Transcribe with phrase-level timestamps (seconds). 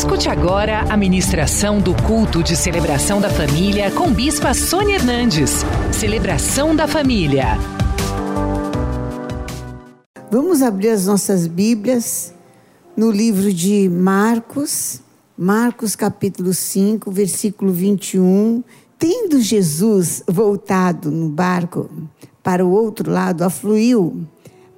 [0.00, 5.62] Escute agora a ministração do culto de celebração da família com Bispa Sônia Hernandes.
[5.92, 7.48] Celebração da família.
[10.30, 12.32] Vamos abrir as nossas Bíblias
[12.96, 15.02] no livro de Marcos,
[15.36, 18.64] Marcos capítulo 5, versículo 21.
[18.98, 21.90] Tendo Jesus voltado no barco
[22.42, 24.26] para o outro lado, afluiu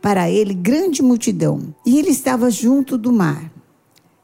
[0.00, 3.51] para ele grande multidão, e ele estava junto do mar.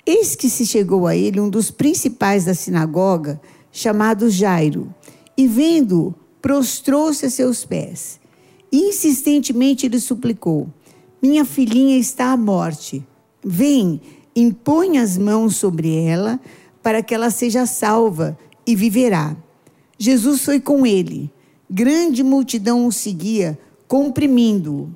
[0.09, 3.39] Eis que se chegou a ele um dos principais da sinagoga,
[3.71, 4.89] chamado Jairo,
[5.37, 8.19] e vendo, prostrou-se a seus pés.
[8.73, 10.67] Insistentemente lhe suplicou:
[11.21, 13.07] Minha filhinha está à morte.
[13.45, 14.01] Vem,
[14.35, 16.41] impõe as mãos sobre ela,
[16.83, 19.37] para que ela seja salva e viverá.
[19.99, 21.31] Jesus foi com ele.
[21.71, 24.89] Grande multidão o seguia, comprimindo-o.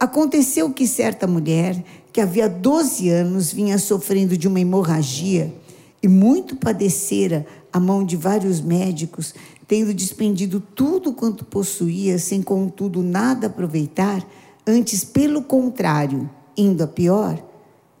[0.00, 5.54] Aconteceu que certa mulher, que havia 12 anos vinha sofrendo de uma hemorragia
[6.02, 9.34] e muito padecera a mão de vários médicos,
[9.68, 14.26] tendo despendido tudo quanto possuía, sem contudo nada aproveitar,
[14.66, 17.38] antes pelo contrário, indo a pior,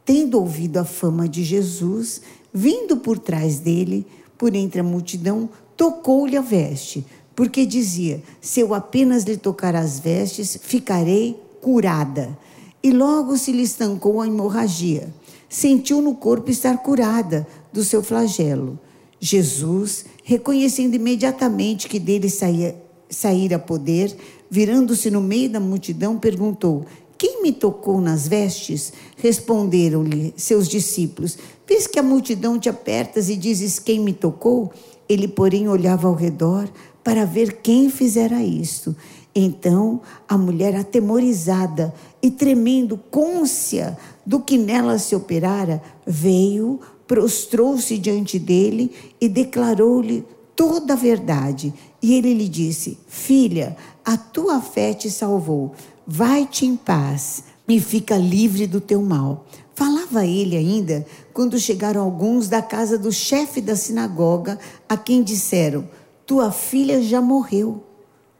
[0.02, 4.06] tendo ouvido a fama de Jesus, vindo por trás dele,
[4.38, 7.04] por entre a multidão, tocou-lhe a veste,
[7.36, 12.36] porque dizia: Se eu apenas lhe tocar as vestes, ficarei curada
[12.82, 15.12] e logo se lhe estancou a hemorragia.
[15.48, 18.78] Sentiu no corpo estar curada do seu flagelo.
[19.18, 22.74] Jesus, reconhecendo imediatamente que dele saía,
[23.08, 24.16] saíra poder,
[24.50, 26.86] virando-se no meio da multidão, perguntou:
[27.18, 28.92] Quem me tocou nas vestes?
[29.16, 31.36] Responderam-lhe seus discípulos:
[31.68, 34.72] Vês que a multidão te apertas e dizes: Quem me tocou?
[35.08, 36.70] Ele, porém, olhava ao redor
[37.02, 38.94] para ver quem fizera isto.
[39.34, 48.38] Então a mulher, atemorizada e tremendo, côncia do que nela se operara, veio, prostrou-se diante
[48.38, 50.24] dele e declarou-lhe
[50.56, 51.72] toda a verdade.
[52.02, 55.72] E ele lhe disse: Filha, a tua fé te salvou.
[56.06, 59.46] Vai-te em paz e fica livre do teu mal.
[59.74, 65.88] Falava ele ainda quando chegaram alguns da casa do chefe da sinagoga, a quem disseram:
[66.26, 67.89] Tua filha já morreu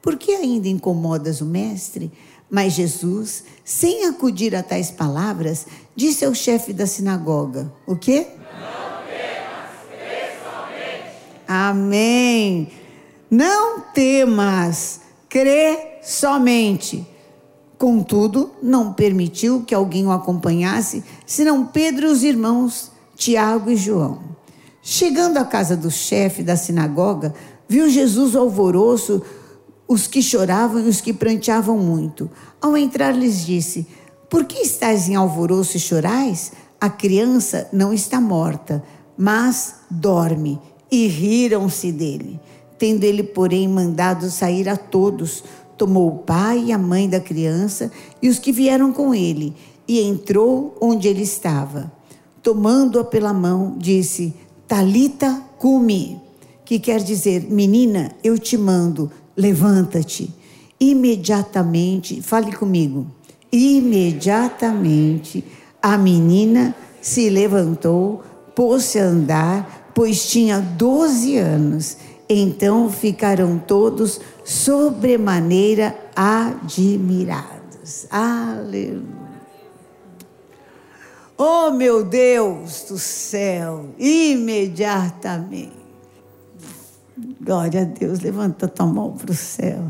[0.03, 2.11] por que ainda incomodas o mestre?
[2.51, 8.27] Mas Jesus, sem acudir a tais palavras, disse ao chefe da sinagoga: O quê?
[8.59, 9.71] Não temas,
[10.43, 11.15] somente.
[11.47, 12.69] Amém.
[13.31, 17.07] Não temas, crê somente.
[17.79, 24.21] Contudo, não permitiu que alguém o acompanhasse, senão Pedro e os irmãos, Tiago e João.
[24.83, 27.33] Chegando à casa do chefe da sinagoga,
[27.69, 29.23] viu Jesus alvoroço
[29.91, 32.31] os que choravam e os que pranteavam muito.
[32.61, 33.89] Ao entrar, lhes disse:
[34.29, 36.53] Por que estáis em alvoroço e chorais?
[36.81, 38.85] A criança não está morta,
[39.19, 40.61] mas dorme.
[40.93, 42.39] E riram-se dele.
[42.79, 45.43] Tendo ele, porém, mandado sair a todos,
[45.77, 47.91] tomou o pai e a mãe da criança
[48.23, 49.55] e os que vieram com ele,
[49.89, 51.91] e entrou onde ele estava.
[52.45, 54.35] Tomando-a pela mão, disse:
[54.69, 56.21] Talita cumi,
[56.65, 60.33] que quer dizer, menina, eu te mando, levanta-te.
[60.79, 63.07] Imediatamente, fale comigo.
[63.53, 65.45] Imediatamente
[65.83, 68.23] a menina se levantou,
[68.55, 71.97] pôs-se a andar, pois tinha 12 anos.
[72.29, 78.07] Então ficaram todos sobremaneira admirados.
[78.11, 79.21] Aleluia.
[81.43, 85.80] Oh meu Deus do céu, imediatamente.
[87.41, 89.85] Glória a Deus, levanta tua mão para o céu.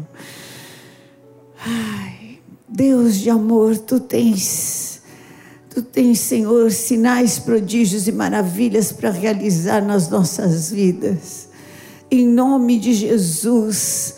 [1.65, 5.03] Ai, Deus de amor, tu tens,
[5.69, 11.49] tu tens, Senhor, sinais, prodígios e maravilhas para realizar nas nossas vidas.
[12.11, 14.15] Em nome de Jesus,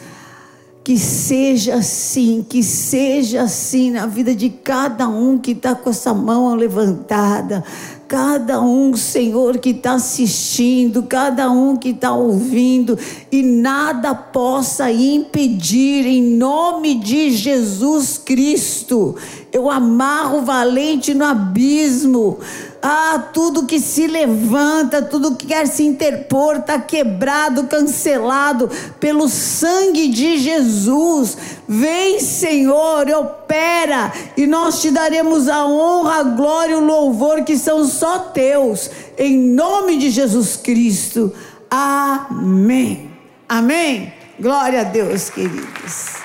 [0.85, 6.13] que seja assim, que seja assim na vida de cada um que está com essa
[6.13, 7.65] mão levantada,
[8.13, 12.99] cada um, Senhor, que está assistindo, cada um que está ouvindo,
[13.31, 19.17] e nada possa impedir, em nome de Jesus Cristo.
[19.51, 22.39] Eu amarro valente no abismo.
[22.85, 28.69] Ah, tudo que se levanta, tudo que quer se interpor, está quebrado, cancelado
[28.99, 31.39] pelo sangue de Jesus.
[31.69, 37.57] Vem, Senhor, opera, e nós te daremos a honra, a glória e o louvor que
[37.57, 41.33] são só teus, em nome de Jesus Cristo.
[41.71, 43.13] Amém.
[43.49, 44.13] Amém.
[44.41, 46.17] Glória a Deus, queridos.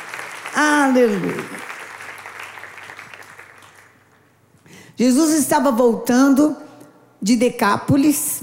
[0.55, 1.66] Aleluia.
[4.97, 6.57] Jesus estava voltando
[7.21, 8.41] de Decápolis,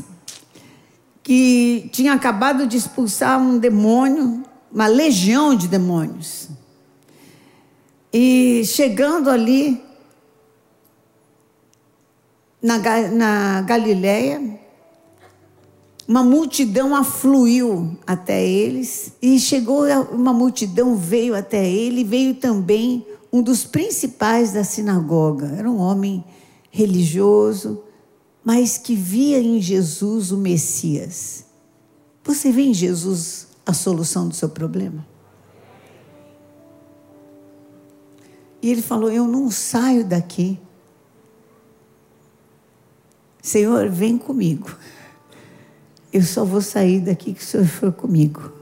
[1.20, 6.48] que tinha acabado de expulsar um demônio, uma legião de demônios.
[8.12, 9.82] E chegando ali
[12.62, 12.78] na,
[13.10, 14.60] na Galileia,
[16.06, 23.42] uma multidão afluiu até eles e chegou uma multidão veio até ele, veio também um
[23.42, 25.52] dos principais da sinagoga.
[25.58, 26.22] Era um homem
[26.74, 27.84] religioso,
[28.42, 31.44] mas que via em Jesus o Messias.
[32.24, 35.06] Você vê em Jesus a solução do seu problema?
[38.60, 40.58] E ele falou: Eu não saio daqui.
[43.40, 44.76] Senhor, vem comigo.
[46.12, 48.52] Eu só vou sair daqui que o Senhor for comigo.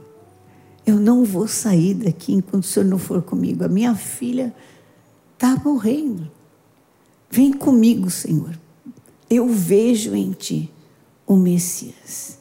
[0.85, 3.63] Eu não vou sair daqui enquanto o Senhor não for comigo.
[3.63, 4.53] A minha filha
[5.33, 6.29] está morrendo.
[7.33, 8.55] Vem comigo, Senhor.
[9.27, 10.71] Eu vejo em Ti
[11.25, 12.37] o Messias.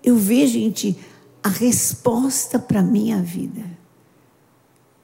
[0.00, 0.96] Eu vejo em Ti
[1.42, 3.64] a resposta para a minha vida.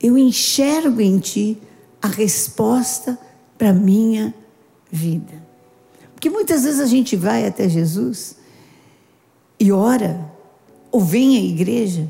[0.00, 1.58] Eu enxergo em Ti
[2.00, 3.19] a resposta
[3.58, 4.32] para a minha
[4.88, 5.44] vida.
[6.14, 8.36] Porque muitas vezes a gente vai até Jesus
[9.58, 10.32] e ora,
[10.92, 12.08] ou vem à igreja,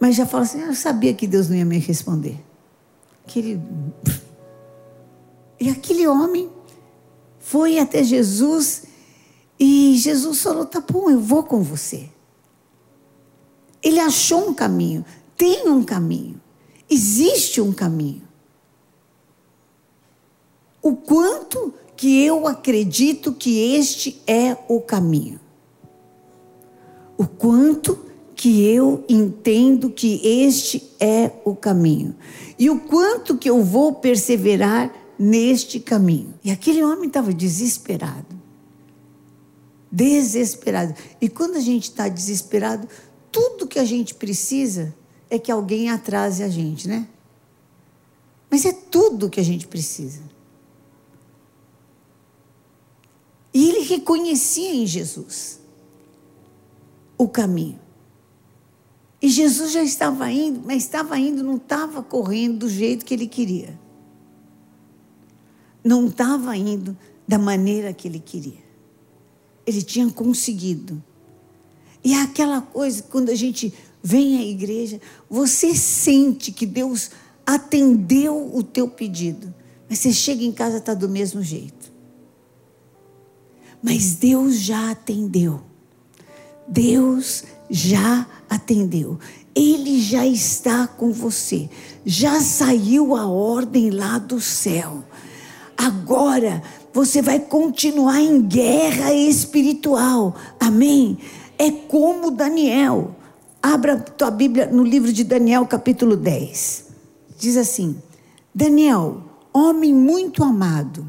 [0.00, 2.42] mas já fala assim: ah, eu sabia que Deus não ia me responder.
[3.26, 3.60] Aquele...
[5.60, 6.50] E aquele homem
[7.42, 8.84] foi até Jesus
[9.60, 12.08] e Jesus falou: tá bom, eu vou com você.
[13.82, 15.04] Ele achou um caminho,
[15.36, 16.40] tem um caminho,
[16.88, 18.22] existe um caminho.
[20.80, 25.42] O quanto que eu acredito que este é o caminho
[27.22, 27.96] o quanto
[28.34, 32.16] que eu entendo que este é o caminho
[32.58, 34.92] e o quanto que eu vou perseverar
[35.22, 36.34] neste caminho.
[36.42, 38.26] E aquele homem estava desesperado.
[39.90, 40.94] Desesperado.
[41.20, 42.88] E quando a gente está desesperado,
[43.30, 44.92] tudo que a gente precisa
[45.30, 47.06] é que alguém atrase a gente, né?
[48.50, 50.22] Mas é tudo que a gente precisa.
[53.54, 55.60] E ele reconhecia em Jesus
[57.16, 57.78] o caminho.
[59.20, 63.28] E Jesus já estava indo, mas estava indo, não estava correndo do jeito que ele
[63.28, 63.80] queria.
[65.84, 66.96] Não estava indo
[67.26, 68.62] da maneira que ele queria.
[69.66, 71.02] Ele tinha conseguido.
[72.04, 75.00] E é aquela coisa, quando a gente vem à igreja,
[75.30, 77.10] você sente que Deus
[77.46, 79.54] atendeu o teu pedido,
[79.88, 81.92] mas você chega em casa está do mesmo jeito.
[83.82, 85.60] Mas Deus já atendeu.
[86.68, 89.18] Deus já atendeu.
[89.54, 91.68] Ele já está com você.
[92.06, 95.04] Já saiu a ordem lá do céu.
[95.76, 100.34] Agora você vai continuar em guerra espiritual.
[100.60, 101.18] Amém?
[101.58, 103.14] É como Daniel.
[103.62, 106.86] Abra tua Bíblia no livro de Daniel, capítulo 10.
[107.38, 107.96] Diz assim:
[108.54, 109.22] Daniel,
[109.52, 111.06] homem muito amado,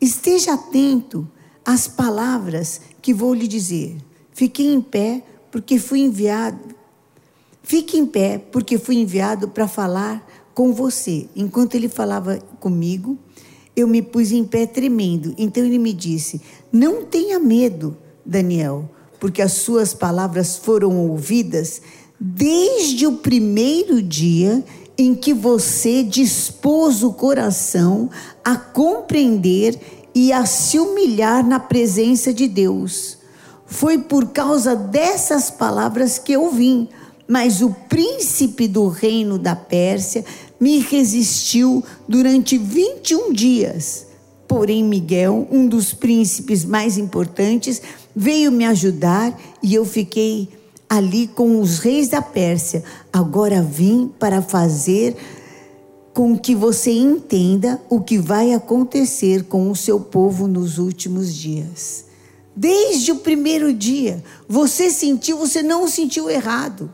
[0.00, 1.28] esteja atento
[1.64, 3.96] às palavras que vou lhe dizer
[4.34, 6.74] Fiquei em pé porque fui enviado.
[7.62, 11.28] Fique em pé porque fui enviado para falar com você.
[11.36, 13.16] Enquanto ele falava comigo,
[13.76, 15.34] eu me pus em pé tremendo.
[15.36, 16.40] Então ele me disse:
[16.72, 18.88] Não tenha medo, Daniel,
[19.18, 21.80] porque as suas palavras foram ouvidas
[22.18, 24.64] desde o primeiro dia
[24.96, 28.08] em que você dispôs o coração
[28.44, 29.78] a compreender
[30.14, 33.18] e a se humilhar na presença de Deus.
[33.66, 36.88] Foi por causa dessas palavras que eu vim.
[37.26, 40.24] Mas o príncipe do reino da Pérsia
[40.58, 44.06] me resistiu durante 21 dias.
[44.46, 47.82] Porém, Miguel, um dos príncipes mais importantes,
[48.14, 50.48] veio me ajudar e eu fiquei
[50.88, 52.84] ali com os reis da Pérsia.
[53.12, 55.16] Agora vim para fazer
[56.12, 62.04] com que você entenda o que vai acontecer com o seu povo nos últimos dias.
[62.54, 66.92] Desde o primeiro dia, você sentiu, você não sentiu errado.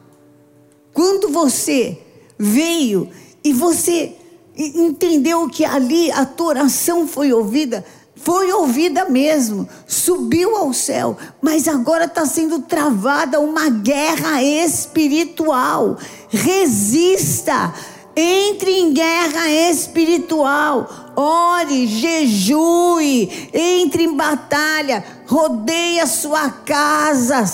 [0.95, 1.99] Quando você
[2.39, 3.11] veio
[3.43, 4.17] e você
[4.57, 11.67] entendeu que ali a tua oração foi ouvida, foi ouvida mesmo, subiu ao céu, mas
[11.67, 15.97] agora está sendo travada uma guerra espiritual.
[16.29, 17.73] Resista,
[18.15, 27.45] entre em guerra espiritual, ore, jejue, entre em batalha, rodeie a sua casa,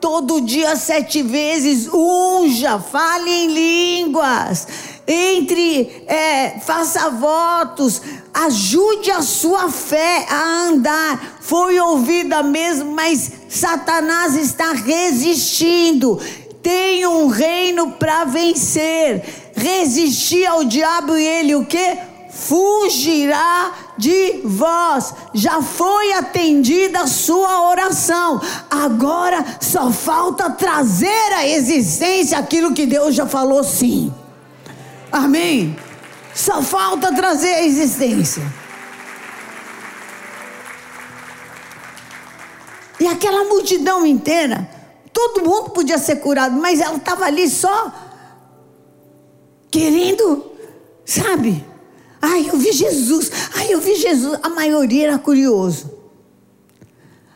[0.00, 4.66] todo dia sete vezes, unja, fale em línguas,
[5.10, 8.00] entre, é, faça votos,
[8.32, 11.38] ajude a sua fé a andar.
[11.40, 16.20] Foi ouvida mesmo, mas Satanás está resistindo.
[16.62, 19.52] Tem um reino para vencer.
[19.56, 21.98] Resistir ao diabo e ele o que?
[22.30, 25.12] Fugirá de vós.
[25.34, 28.40] Já foi atendida a sua oração.
[28.70, 34.12] Agora só falta trazer à existência aquilo que Deus já falou sim.
[35.12, 35.76] Amém?
[36.34, 38.42] Só falta trazer à existência.
[43.00, 44.68] E aquela multidão inteira,
[45.12, 47.92] todo mundo podia ser curado, mas ela estava ali só
[49.70, 50.52] querendo,
[51.04, 51.64] sabe?
[52.20, 53.30] Ai, eu vi Jesus.
[53.56, 54.38] Ai, eu vi Jesus.
[54.42, 55.90] A maioria era curioso.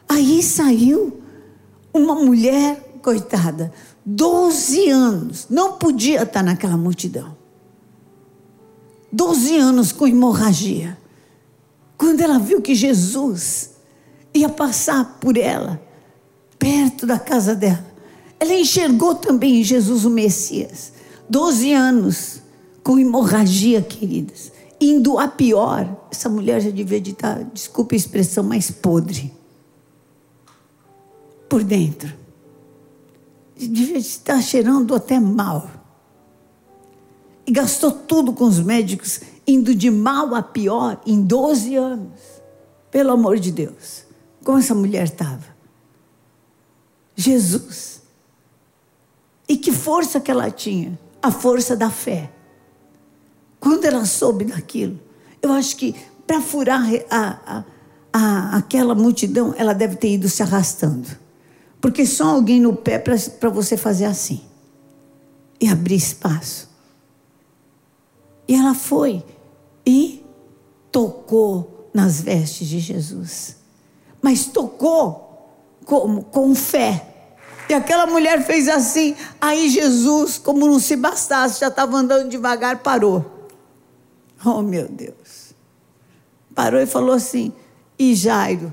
[0.08, 1.22] Aí saiu
[1.92, 3.72] uma mulher, coitada,
[4.04, 7.43] 12 anos, não podia estar naquela multidão.
[9.14, 10.98] 12 anos com hemorragia.
[11.96, 13.70] Quando ela viu que Jesus
[14.32, 15.80] ia passar por ela,
[16.58, 17.84] perto da casa dela,
[18.38, 20.92] ela enxergou também Jesus o Messias.
[21.28, 22.42] 12 anos
[22.82, 25.96] com hemorragia, queridas indo a pior.
[26.10, 29.32] Essa mulher já devia estar, desculpe a expressão, mais podre.
[31.48, 32.12] Por dentro.
[33.56, 35.70] Devia estar cheirando até mal.
[37.54, 42.18] Gastou tudo com os médicos, indo de mal a pior em 12 anos.
[42.90, 44.04] Pelo amor de Deus.
[44.42, 45.54] Como essa mulher estava.
[47.14, 48.02] Jesus.
[49.48, 50.98] E que força que ela tinha?
[51.22, 52.32] A força da fé.
[53.60, 54.98] Quando ela soube daquilo,
[55.40, 55.94] eu acho que
[56.26, 57.64] para furar a, a,
[58.12, 61.08] a, aquela multidão, ela deve ter ido se arrastando.
[61.80, 64.42] Porque só alguém no pé para você fazer assim
[65.60, 66.73] e abrir espaço.
[68.46, 69.24] E ela foi
[69.86, 70.24] e
[70.90, 73.56] tocou nas vestes de Jesus.
[74.20, 75.24] Mas tocou
[75.84, 76.24] como?
[76.24, 77.10] Com fé.
[77.68, 79.16] E aquela mulher fez assim.
[79.40, 83.48] Aí Jesus, como não se bastasse, já estava andando devagar, parou.
[84.44, 85.54] Oh, meu Deus.
[86.54, 87.52] Parou e falou assim:
[87.98, 88.72] E Jairo?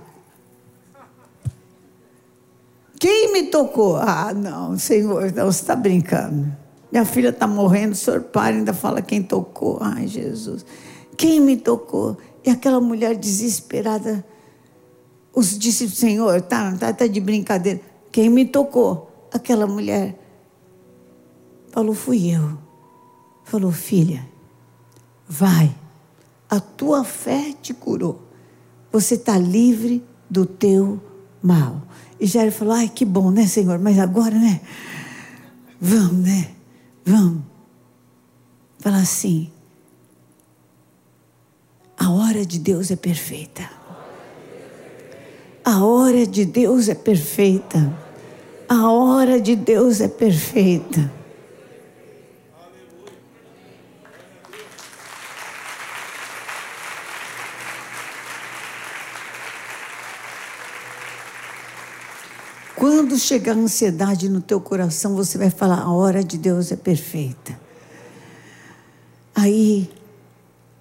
[2.99, 3.95] Quem me tocou?
[3.95, 6.55] Ah, não, Senhor, não, você está brincando.
[6.91, 9.77] Minha filha está morrendo, o senhor para ainda fala quem tocou.
[9.81, 10.65] Ai, Jesus.
[11.15, 12.17] Quem me tocou?
[12.43, 14.25] E aquela mulher desesperada,
[15.33, 17.79] os discípulos, Senhor, tá, tá, tá de brincadeira.
[18.11, 19.09] Quem me tocou?
[19.31, 20.17] Aquela mulher
[21.71, 22.57] falou, fui eu.
[23.45, 24.25] Falou, filha,
[25.33, 25.73] Vai,
[26.49, 28.21] a tua fé te curou.
[28.91, 31.01] Você está livre do teu
[31.41, 31.83] mal.
[32.19, 33.79] E Jairo falou: Ai, que bom, né, Senhor?
[33.79, 34.59] Mas agora, né?
[35.79, 36.49] Vamos, né?
[37.05, 37.43] Vamos.
[38.79, 39.51] Fala assim:
[41.97, 43.69] a hora de Deus é perfeita.
[45.63, 47.93] A hora de Deus é perfeita.
[48.67, 51.20] A hora de Deus é perfeita.
[62.81, 66.75] Quando chegar a ansiedade no teu coração, você vai falar: a hora de Deus é
[66.75, 67.55] perfeita.
[69.35, 69.87] Aí,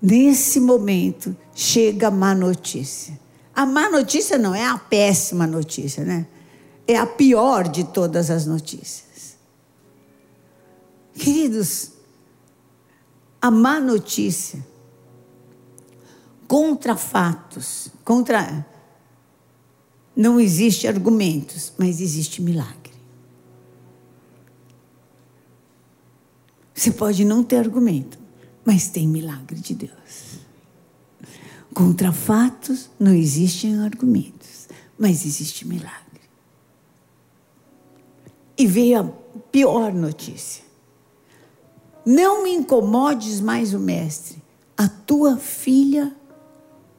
[0.01, 3.21] nesse momento, chega a má notícia.
[3.55, 6.27] A má notícia não é a péssima notícia, né?
[6.89, 9.37] É a pior de todas as notícias.
[11.13, 11.91] Queridos,
[13.43, 14.67] a má notícia
[16.49, 18.65] contra fatos, contra
[20.21, 22.93] não existe argumentos, mas existe milagre.
[26.75, 28.19] Você pode não ter argumento,
[28.63, 30.41] mas tem milagre de Deus.
[31.73, 36.21] Contra fatos não existem argumentos, mas existe milagre.
[38.59, 39.05] E veio a
[39.51, 40.63] pior notícia.
[42.05, 44.43] Não me incomodes mais o mestre,
[44.77, 46.15] a tua filha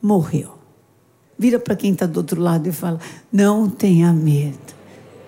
[0.02, 0.61] morreu.
[1.42, 3.00] Vira para quem está do outro lado e fala:
[3.34, 4.60] Não tenha medo,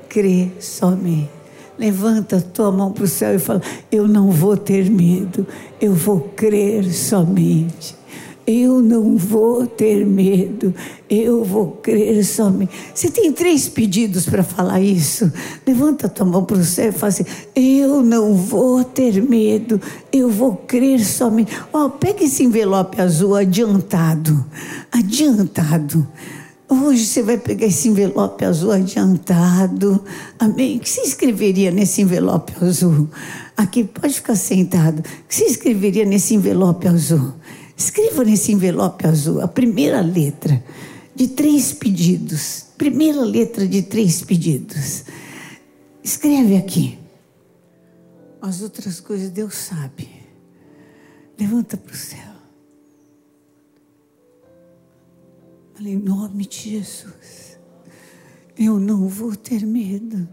[0.08, 1.28] crê somente.
[1.76, 3.60] Levanta a tua mão para o céu e fala:
[3.92, 5.48] Eu não vou ter medo,
[5.82, 7.96] eu vou crer somente.
[8.46, 10.76] Eu não vou ter medo,
[11.10, 12.74] eu vou crer somente.
[12.94, 15.32] Você tem três pedidos para falar isso?
[15.66, 19.80] Levanta a tua mão para o céu e fala assim: Eu não vou ter medo,
[20.12, 21.58] eu vou crer somente.
[21.72, 24.46] Ó, oh, pega esse envelope azul adiantado,
[24.92, 26.06] adiantado.
[26.68, 30.04] Hoje você vai pegar esse envelope azul adiantado.
[30.38, 30.78] Amém?
[30.78, 33.08] O que você escreveria nesse envelope azul?
[33.56, 35.00] Aqui, pode ficar sentado.
[35.00, 37.32] O que você escreveria nesse envelope azul?
[37.84, 40.64] Escreva nesse envelope azul a primeira letra
[41.14, 42.68] de três pedidos.
[42.78, 45.04] Primeira letra de três pedidos.
[46.02, 46.98] Escreve aqui.
[48.42, 50.08] As outras coisas Deus sabe.
[51.38, 52.34] Levanta para o céu.
[55.74, 57.60] Fala em nome de Jesus.
[58.58, 60.26] Eu não vou ter medo.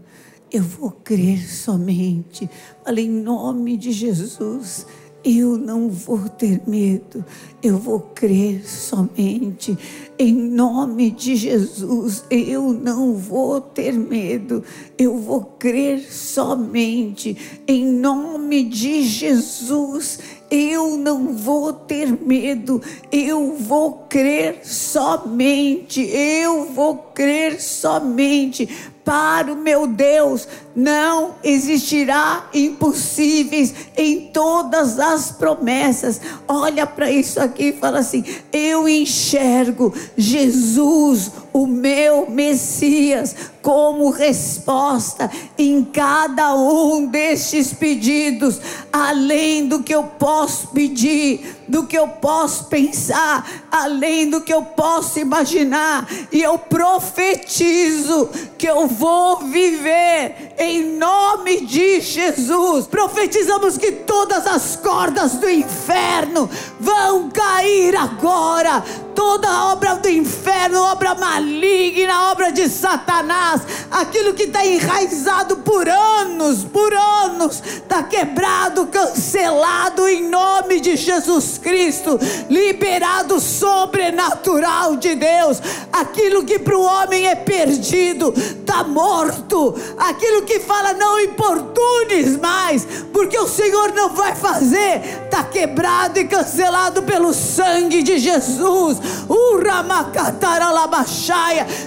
[0.49, 2.49] Eu vou crer somente.
[2.85, 4.85] Fala em nome de Jesus.
[5.23, 7.23] Eu não vou ter medo,
[7.61, 9.77] eu vou crer somente.
[10.17, 14.63] Em nome de Jesus, eu não vou ter medo,
[14.97, 17.37] eu vou crer somente.
[17.67, 20.17] Em nome de Jesus,
[20.49, 26.01] eu não vou ter medo, eu vou crer somente.
[26.01, 28.67] Eu vou crer somente
[29.03, 36.21] para o meu Deus não existirá impossíveis em todas as promessas.
[36.47, 45.29] Olha para isso aqui e fala assim: eu enxergo Jesus, o meu Messias, como resposta
[45.57, 48.59] em cada um destes pedidos,
[48.91, 54.63] além do que eu posso pedir, do que eu posso pensar, além do que eu
[54.63, 62.85] posso imaginar, e eu profetizo que eu vou viver em nome de Jesus.
[62.85, 66.49] Profetizamos que todas as cordas do inferno
[66.79, 68.83] vão cair agora.
[69.15, 76.63] Toda obra do inferno, obra maligna, obra de Satanás, aquilo que está enraizado por anos,
[76.63, 85.61] por anos, está quebrado, cancelado em nome de Jesus Cristo, liberado sobrenatural de Deus.
[85.91, 89.75] Aquilo que para o homem é perdido, está morto.
[89.97, 96.25] Aquilo que fala não importunes mais, porque o Senhor não vai fazer, está quebrado e
[96.25, 99.00] cancelado pelo sangue de Jesus.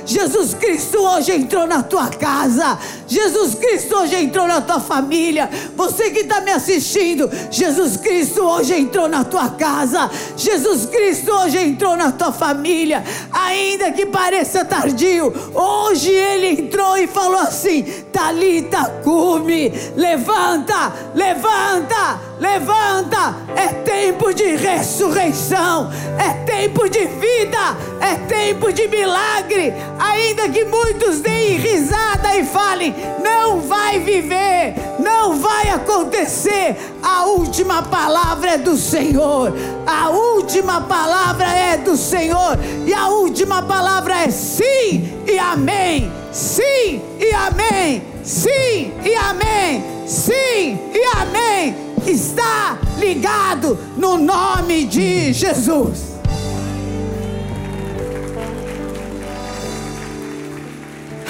[0.06, 2.78] Jesus Cristo hoje entrou na tua casa.
[3.06, 5.48] Jesus Cristo hoje entrou na tua família.
[5.76, 10.10] Você que está me assistindo, Jesus Cristo hoje entrou na tua casa.
[10.36, 13.02] Jesus Cristo hoje entrou na tua família.
[13.32, 23.34] Ainda que pareça tardio, hoje ele entrou e falou assim: Talita, cume, levanta, levanta, levanta.
[23.56, 29.74] É tempo de ressurreição, é tempo de vida, é tempo de milagre.
[29.98, 36.76] Ainda que muitos deem risada e falem: não vai viver, não vai acontecer.
[37.02, 39.52] A última palavra é do Senhor,
[39.86, 46.12] a última palavra é do Senhor, e a última palavra é sim e amém.
[46.32, 48.02] Sim e amém.
[48.24, 49.84] Sim e amém.
[50.06, 51.74] Sim e amém.
[52.06, 56.14] Está ligado no nome de Jesus.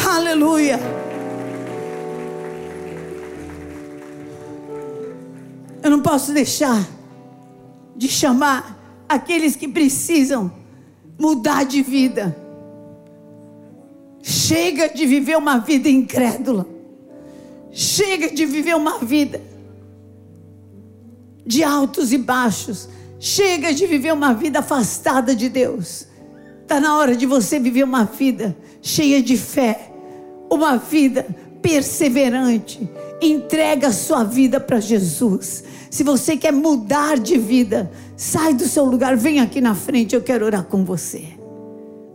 [0.06, 0.93] Aleluia.
[6.04, 6.86] Posso deixar
[7.96, 10.52] de chamar aqueles que precisam
[11.18, 12.36] mudar de vida.
[14.22, 16.66] Chega de viver uma vida incrédula.
[17.72, 19.40] Chega de viver uma vida
[21.46, 22.88] de altos e baixos.
[23.18, 26.06] Chega de viver uma vida afastada de Deus.
[26.62, 29.90] Está na hora de você viver uma vida cheia de fé,
[30.50, 31.26] uma vida
[31.64, 32.86] perseverante.
[33.22, 35.64] Entrega a sua vida para Jesus.
[35.90, 40.20] Se você quer mudar de vida, sai do seu lugar, vem aqui na frente, eu
[40.20, 41.24] quero orar com você.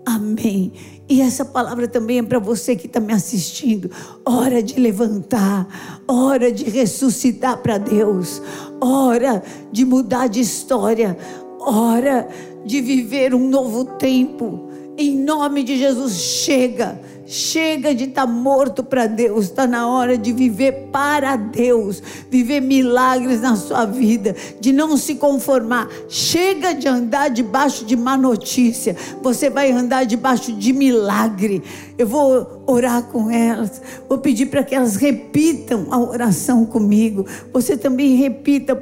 [0.06, 0.72] Amém.
[1.10, 3.90] E essa palavra também é para você que está me assistindo.
[4.24, 5.68] Hora de levantar,
[6.08, 8.40] hora de ressuscitar para Deus,
[8.80, 11.18] hora de mudar de história,
[11.60, 12.28] hora
[12.64, 14.70] de viver um novo tempo.
[14.96, 17.00] Em nome de Jesus, chega
[17.32, 22.60] Chega de estar tá morto para Deus, está na hora de viver para Deus, viver
[22.60, 25.88] milagres na sua vida, de não se conformar.
[26.08, 31.62] Chega de andar debaixo de má notícia, você vai andar debaixo de milagre.
[32.00, 37.28] Eu vou orar com elas, vou pedir para que elas repitam a oração comigo.
[37.54, 38.76] Você também repita,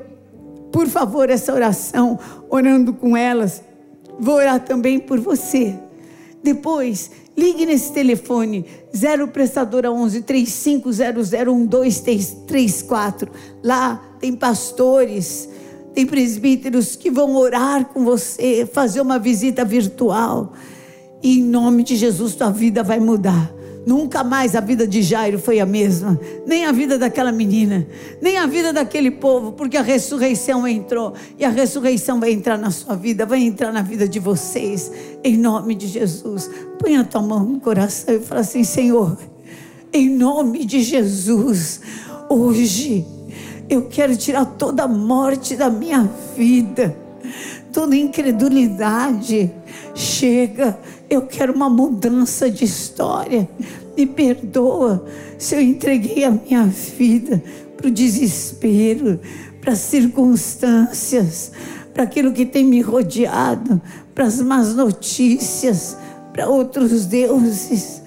[0.71, 2.17] por favor, essa oração,
[2.49, 3.61] orando com elas.
[4.17, 5.77] Vou orar também por você.
[6.47, 13.31] Depois, Ligue nesse telefone 0 prestadora 11 3500 1234.
[13.63, 15.47] Lá tem pastores,
[15.93, 20.53] tem presbíteros que vão orar com você, fazer uma visita virtual.
[21.21, 23.53] E em nome de Jesus, tua vida vai mudar.
[23.87, 27.87] Nunca mais a vida de Jairo foi a mesma, nem a vida daquela menina,
[28.21, 32.69] nem a vida daquele povo, porque a ressurreição entrou e a ressurreição vai entrar na
[32.69, 34.91] sua vida, vai entrar na vida de vocês,
[35.23, 36.49] em nome de Jesus.
[36.77, 39.17] Põe a tua mão no coração e fala assim: Senhor,
[39.93, 41.79] em nome de Jesus,
[42.27, 43.05] hoje
[43.69, 46.93] eu quero tirar toda a morte da minha vida,
[47.71, 49.49] toda incredulidade.
[49.95, 50.77] Chega
[51.09, 53.49] eu quero uma mudança de história.
[53.95, 55.05] Me perdoa
[55.37, 57.41] se eu entreguei a minha vida
[57.75, 59.19] para o desespero,
[59.61, 61.51] para as circunstâncias,
[61.93, 63.81] para aquilo que tem me rodeado,
[64.13, 65.97] para as más notícias,
[66.33, 68.01] para outros deuses.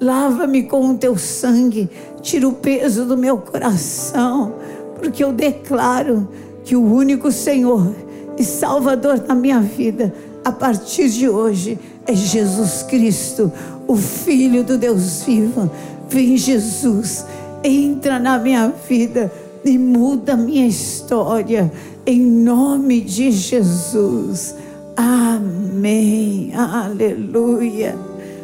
[0.00, 1.88] Lava-me com o teu sangue,
[2.20, 4.54] tira o peso do meu coração,
[4.98, 6.28] porque eu declaro
[6.64, 7.94] que o único Senhor
[8.38, 13.52] e Salvador da minha vida, a partir de hoje, é Jesus Cristo,
[13.86, 15.70] o Filho do Deus vivo.
[16.08, 17.24] Vem, Jesus,
[17.62, 19.32] entra na minha vida
[19.64, 21.72] e muda a minha história,
[22.06, 24.54] em nome de Jesus.
[24.96, 26.52] Amém.
[26.54, 27.96] Aleluia.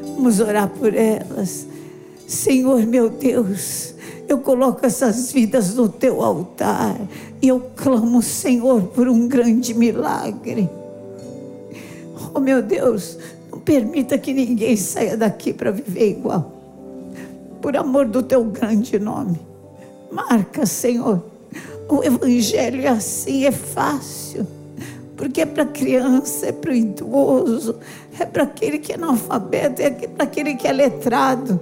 [0.03, 1.66] Vamos orar por elas.
[2.27, 3.94] Senhor meu Deus,
[4.29, 6.96] eu coloco essas vidas no teu altar
[7.42, 10.70] e eu clamo, Senhor, por um grande milagre.
[12.33, 13.18] Oh meu Deus,
[13.70, 16.50] permita que ninguém saia daqui para viver igual.
[17.62, 19.40] Por amor do teu grande nome.
[20.11, 21.22] Marca, Senhor.
[21.88, 24.44] O evangelho é assim, é fácil.
[25.16, 27.76] Porque é para criança, é para o idoso,
[28.18, 31.61] é para aquele que é analfabeto, é para aquele que é letrado.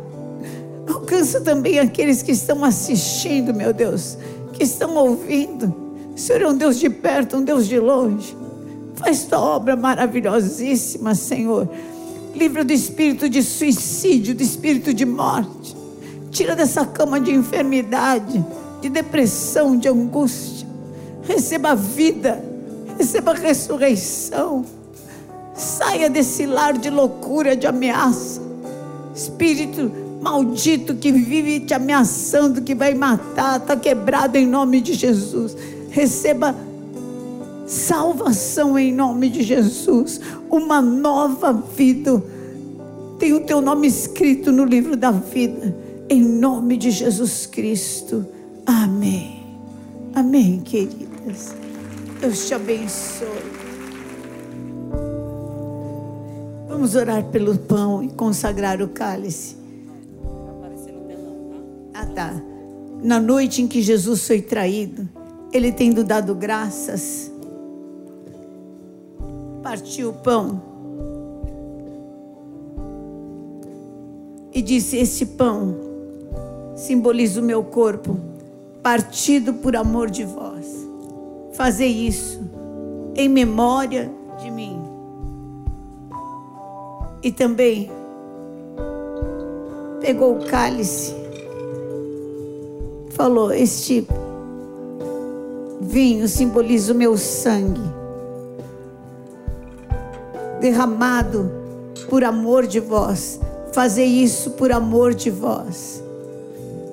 [0.89, 4.17] Alcança também aqueles que estão assistindo, meu Deus,
[4.55, 5.75] que estão ouvindo.
[6.15, 8.35] O Senhor é um Deus de perto, um Deus de longe.
[8.95, 11.69] Faz tua obra maravilhosíssima, Senhor.
[12.39, 15.77] Livra do espírito de suicídio, do espírito de morte.
[16.31, 18.45] Tira dessa cama de enfermidade,
[18.81, 20.69] de depressão, de angústia.
[21.25, 22.41] Receba vida,
[22.97, 24.65] receba ressurreição.
[25.53, 28.41] Saia desse lar de loucura, de ameaça.
[29.13, 29.91] Espírito
[30.23, 35.57] maldito que vive te ameaçando, que vai matar, está quebrado em nome de Jesus.
[35.91, 36.55] Receba
[37.69, 42.23] salvação em nome de Jesus, uma nova vida.
[43.19, 45.77] Tem o teu nome escrito no livro da vida,
[46.09, 48.27] em nome de Jesus Cristo.
[48.65, 49.45] Amém.
[50.15, 51.55] Amém, queridas.
[52.21, 53.29] Deus te abençoe.
[56.69, 59.57] Vamos orar pelo pão e consagrar o cálice.
[61.93, 62.43] Ah, tá.
[63.03, 65.09] Na noite em que Jesus foi traído,
[65.53, 67.31] ele tendo dado graças,
[69.63, 70.61] partiu o pão
[74.53, 75.77] e disse: Esse pão
[76.75, 78.19] simboliza o meu corpo,
[78.83, 80.87] partido por amor de vós.
[81.53, 82.41] Fazei isso
[83.15, 84.81] em memória de mim.
[87.23, 87.91] E também
[90.01, 91.15] pegou o cálice,
[93.11, 94.07] falou: Este
[95.81, 97.98] vinho simboliza o meu sangue
[100.69, 101.51] derramado
[102.11, 103.41] por amor de vós.
[103.73, 106.03] Fazer isso por amor de vós.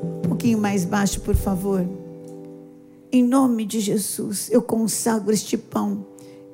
[0.03, 1.85] Um pouquinho mais baixo, por favor.
[3.11, 6.05] Em nome de Jesus, eu consagro este pão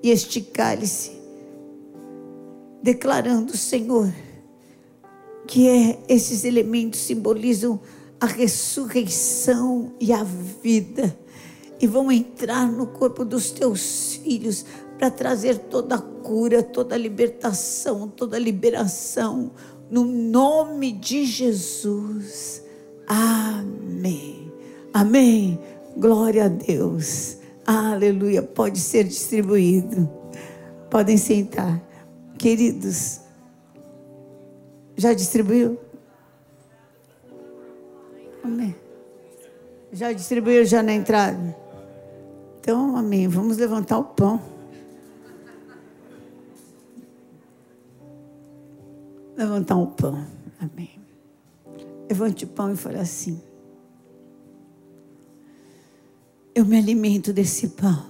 [0.02, 1.12] e este cálice,
[2.82, 4.12] declarando, Senhor,
[5.48, 7.80] que é, esses elementos simbolizam
[8.20, 11.16] a ressurreição e a vida
[11.80, 14.66] e vão entrar no corpo dos teus filhos
[15.02, 19.50] para trazer toda a cura, toda a libertação, toda a liberação,
[19.90, 22.64] no nome de Jesus.
[23.08, 24.54] Amém.
[24.94, 25.60] Amém.
[25.98, 27.38] Glória a Deus.
[27.66, 28.44] Aleluia.
[28.44, 30.08] Pode ser distribuído.
[30.88, 31.82] Podem sentar.
[32.38, 33.22] Queridos,
[34.96, 35.80] já distribuiu?
[38.44, 38.76] Amém.
[39.92, 41.58] Já distribuiu já na entrada?
[42.60, 43.28] Então, amém.
[43.28, 44.61] Vamos levantar o pão.
[49.42, 50.26] Levantar um pão.
[50.60, 51.00] Amém.
[52.08, 53.42] Levante o pão e fale assim.
[56.54, 58.06] Eu me alimento desse pão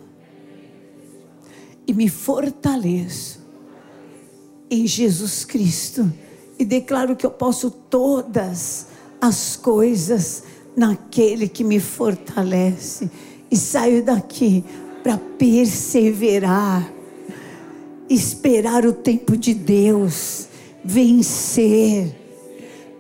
[1.88, 3.40] e me fortaleço
[4.70, 6.12] em Jesus Cristo
[6.58, 8.88] e declaro que eu posso todas
[9.20, 10.44] as coisas
[10.76, 13.10] naquele que me fortalece
[13.50, 14.64] e saio daqui
[15.04, 16.92] para perseverar,
[18.10, 20.48] esperar o tempo de Deus
[20.84, 22.16] vencer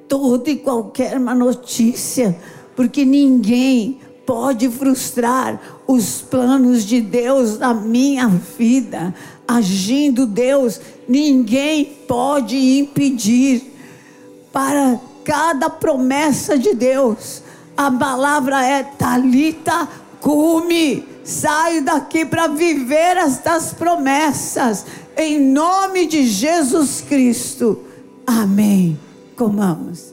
[0.08, 2.38] toda e qualquer má notícia,
[2.76, 9.13] porque ninguém pode frustrar os planos de Deus na minha vida.
[9.48, 13.74] Agindo Deus, ninguém pode impedir
[14.52, 17.41] para cada promessa de Deus.
[17.76, 19.88] A palavra é talita
[20.20, 21.11] cume.
[21.23, 27.84] Saio daqui para viver estas promessas em nome de Jesus Cristo.
[28.25, 28.99] Amém.
[29.36, 30.11] Comamos.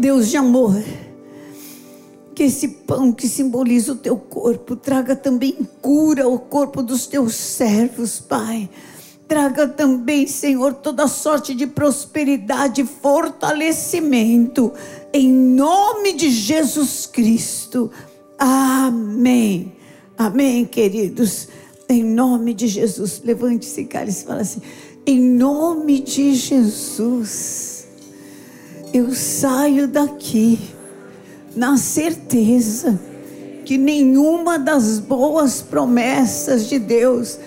[0.00, 0.82] Deus de amor,
[2.34, 7.34] que esse pão que simboliza o teu corpo traga também cura ao corpo dos teus
[7.34, 8.70] servos, Pai.
[9.28, 14.72] Traga também, Senhor, toda sorte de prosperidade e fortalecimento,
[15.12, 17.90] em nome de Jesus Cristo.
[18.38, 19.74] Amém.
[20.16, 21.46] Amém, queridos.
[21.88, 23.20] Em nome de Jesus.
[23.22, 24.62] Levante-se, cara, e fala assim:
[25.06, 27.69] em nome de Jesus
[28.92, 30.58] eu saio daqui
[31.54, 32.98] na certeza
[33.64, 37.38] que nenhuma das boas promessas de Deus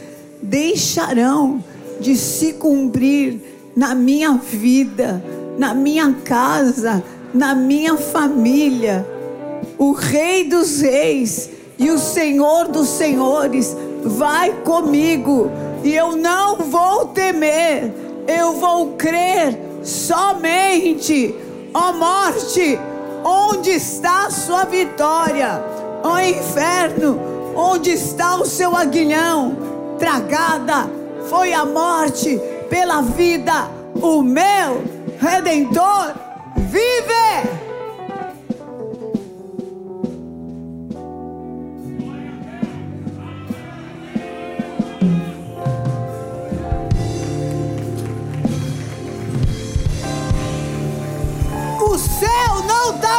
[0.41, 1.63] deixarão
[1.99, 3.41] de se cumprir
[3.75, 5.23] na minha vida,
[5.57, 7.03] na minha casa,
[7.33, 9.05] na minha família.
[9.77, 15.49] O Rei dos Reis e o Senhor dos Senhores vai comigo
[15.83, 17.91] e eu não vou temer,
[18.27, 21.35] eu vou crer somente,
[21.73, 22.79] ó morte,
[23.23, 25.63] onde está a sua vitória?
[26.03, 27.19] Ó inferno,
[27.55, 29.55] onde está o seu aguilhão?
[29.99, 30.89] Tragada
[31.29, 33.69] foi a morte pela vida,
[34.01, 34.83] o meu
[35.19, 36.13] redentor
[36.57, 37.62] vive.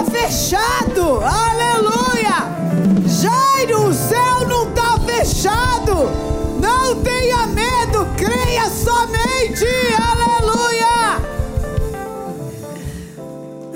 [0.07, 1.21] Fechado.
[1.23, 2.05] Aleluia!
[3.07, 5.95] Jairo, o céu não está fechado.
[6.61, 9.67] Não tenha medo, creia somente.
[9.97, 11.35] Aleluia!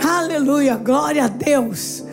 [0.03, 2.05] Aleluia, glória a Deus.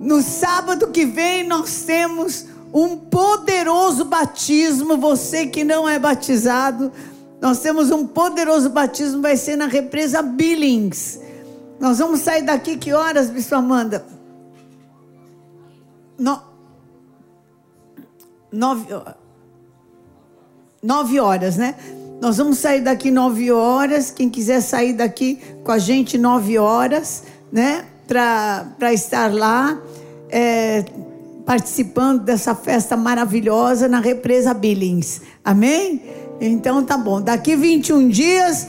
[0.00, 4.96] No sábado que vem nós temos um poderoso batismo.
[4.96, 6.90] Você que não é batizado,
[7.40, 11.20] nós temos um poderoso batismo, vai ser na represa Billings.
[11.80, 14.04] Nós vamos sair daqui que horas, Bispo Amanda?
[16.18, 16.38] No...
[18.52, 18.86] Nove...
[20.82, 21.74] nove horas, né?
[22.20, 24.10] Nós vamos sair daqui nove horas.
[24.10, 27.86] Quem quiser sair daqui com a gente nove horas, né?
[28.06, 29.80] Para estar lá,
[30.28, 30.84] é,
[31.46, 35.22] participando dessa festa maravilhosa na represa Billings.
[35.42, 36.02] Amém?
[36.42, 37.22] Então tá bom.
[37.22, 38.68] Daqui 21 dias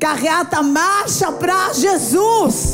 [0.00, 2.72] Carreata marcha para Jesus.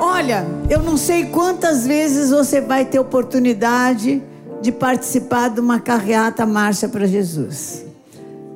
[0.00, 4.22] Olha, eu não sei quantas vezes você vai ter oportunidade
[4.62, 7.84] de participar de uma carreata marcha para Jesus.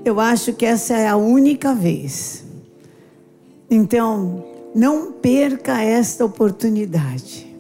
[0.07, 2.45] Eu acho que essa é a única vez.
[3.71, 4.43] Então,
[4.75, 7.55] não perca esta oportunidade.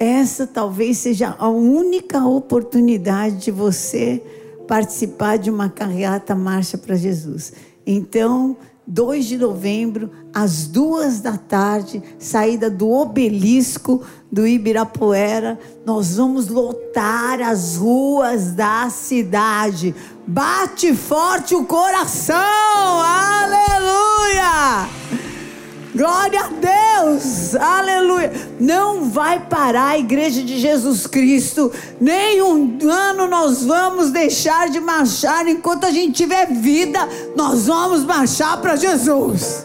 [0.00, 4.20] Essa talvez seja a única oportunidade de você
[4.66, 7.52] participar de uma carreata marcha para Jesus.
[7.86, 16.48] Então, 2 de novembro, às duas da tarde, saída do obelisco do Ibirapuera, nós vamos
[16.48, 19.94] lotar as ruas da cidade.
[20.26, 22.36] Bate forte o coração,
[23.00, 24.44] aleluia!
[25.94, 28.32] Glória a Deus, aleluia.
[28.58, 31.70] Não vai parar a igreja de Jesus Cristo.
[32.00, 35.46] Nem um ano nós vamos deixar de marchar.
[35.46, 36.98] Enquanto a gente tiver vida,
[37.36, 39.64] nós vamos marchar para Jesus.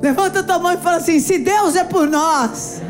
[0.00, 2.80] Levanta tua mão e fala assim: se Deus é por nós,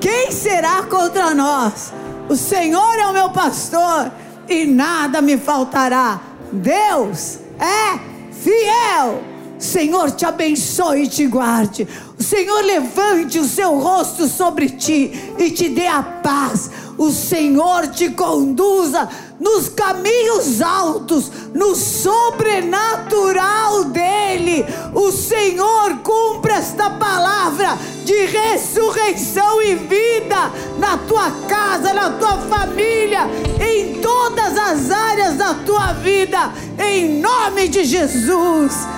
[0.00, 1.92] quem será contra nós?
[2.28, 4.10] O Senhor é o meu pastor
[4.48, 6.20] e nada me faltará.
[6.50, 8.00] Deus é
[8.32, 9.37] fiel.
[9.58, 11.86] Senhor te abençoe e te guarde.
[12.18, 16.70] O Senhor levante o seu rosto sobre ti e te dê a paz.
[16.96, 19.06] O Senhor te conduza
[19.38, 24.64] nos caminhos altos, no sobrenatural dele.
[24.94, 33.28] O Senhor cumpra esta palavra de ressurreição e vida na tua casa, na tua família,
[33.60, 38.97] em todas as áreas da tua vida, em nome de Jesus.